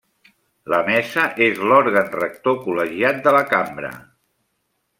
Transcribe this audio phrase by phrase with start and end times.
[0.73, 3.93] La Mesa és l'òrgan rector col·legiat de la cambra.